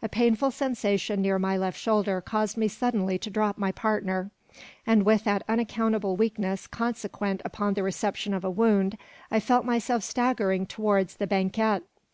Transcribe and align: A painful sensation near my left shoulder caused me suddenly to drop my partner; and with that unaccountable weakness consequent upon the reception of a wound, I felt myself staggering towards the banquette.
A 0.00 0.08
painful 0.08 0.50
sensation 0.52 1.20
near 1.20 1.38
my 1.38 1.54
left 1.58 1.78
shoulder 1.78 2.22
caused 2.22 2.56
me 2.56 2.66
suddenly 2.66 3.18
to 3.18 3.28
drop 3.28 3.58
my 3.58 3.72
partner; 3.72 4.30
and 4.86 5.02
with 5.02 5.24
that 5.24 5.44
unaccountable 5.50 6.16
weakness 6.16 6.66
consequent 6.66 7.42
upon 7.44 7.74
the 7.74 7.82
reception 7.82 8.32
of 8.32 8.42
a 8.42 8.50
wound, 8.50 8.96
I 9.30 9.38
felt 9.38 9.66
myself 9.66 10.02
staggering 10.02 10.64
towards 10.64 11.16
the 11.16 11.26
banquette. 11.26 11.82